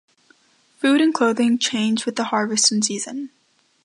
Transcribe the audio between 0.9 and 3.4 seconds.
and clothing change with the harvest and season.